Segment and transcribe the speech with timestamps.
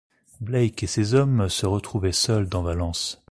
[0.39, 3.19] Blake et ses hommes se retrouvaient seuls dans Valence.